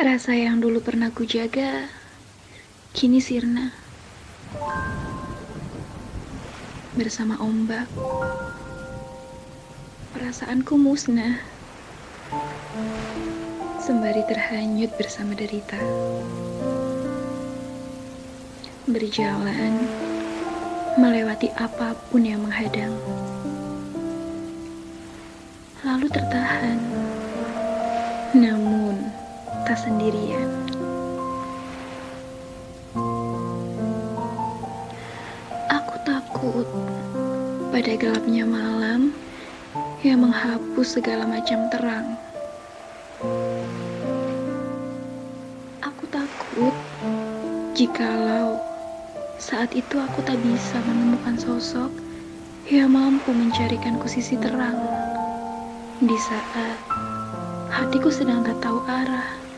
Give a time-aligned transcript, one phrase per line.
[0.00, 1.84] Rasa yang dulu pernah kujaga,
[2.96, 3.68] kini sirna.
[6.96, 7.84] Bersama ombak,
[10.16, 11.36] perasaanku musnah.
[13.76, 15.76] Sembari terhanyut bersama derita.
[18.88, 19.84] Berjalan,
[20.96, 22.96] melewati apa pun yang menghadang.
[25.84, 26.80] Lalu tertahan.
[28.32, 28.89] Namun,
[29.70, 30.50] tak sendirian.
[35.70, 36.66] Aku takut
[37.70, 39.14] pada gelapnya malam
[40.02, 42.18] yang menghapus segala macam terang.
[45.86, 46.74] Aku takut
[47.78, 48.58] jikalau
[49.38, 51.94] saat itu aku tak bisa menemukan sosok
[52.66, 54.82] yang mampu mencarikanku sisi terang
[56.02, 56.74] di saat
[57.70, 59.49] hatiku sedang tak tahu arah.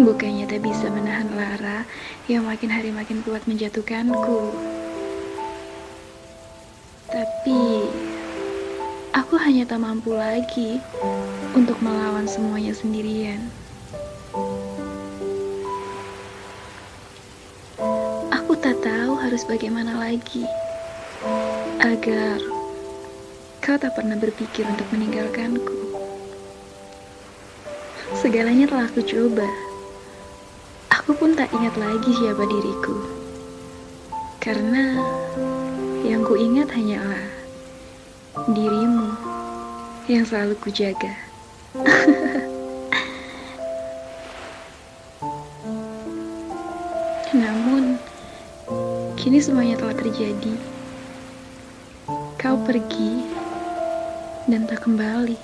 [0.00, 1.84] Bukannya tak bisa menahan lara
[2.24, 4.54] yang makin hari makin kuat menjatuhkanku.
[7.10, 7.84] Tapi
[9.12, 10.80] aku hanya tak mampu lagi
[11.52, 13.44] untuk melawan semuanya sendirian.
[18.32, 20.48] Aku tak tahu harus bagaimana lagi
[21.82, 22.40] agar
[23.60, 25.79] kau tak pernah berpikir untuk meninggalkanku.
[28.18, 29.46] Segalanya telah aku coba.
[30.90, 33.06] Aku pun tak ingat lagi siapa diriku.
[34.42, 34.98] Karena
[36.02, 37.22] yang ku ingat hanyalah
[38.50, 39.14] dirimu
[40.10, 41.14] yang selalu kujaga.
[47.30, 47.94] Namun,
[49.14, 50.58] kini semuanya telah terjadi.
[52.42, 53.22] Kau pergi
[54.50, 55.38] dan tak kembali.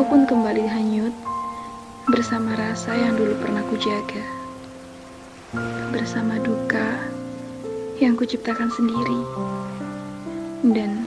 [0.00, 1.12] Aku pun kembali hanyut
[2.08, 4.24] bersama rasa yang dulu pernah kujaga.
[5.90, 6.98] Bersama duka
[8.00, 9.20] yang kuciptakan sendiri.
[10.64, 11.04] Dan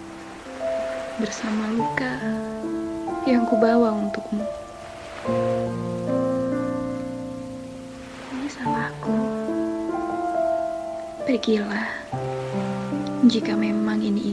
[1.17, 2.13] bersama luka
[3.25, 4.45] yang kubawa untukmu.
[8.31, 9.17] Ini salahku.
[11.23, 11.87] Pergilah
[13.31, 14.32] jika memang ini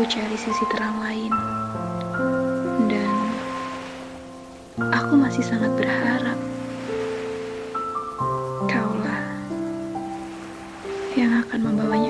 [0.00, 1.28] aku cari sisi terang lain.
[2.88, 3.12] Dan
[4.80, 6.40] aku masih sangat berharap
[8.64, 9.20] kaulah
[11.12, 12.09] yang akan membawanya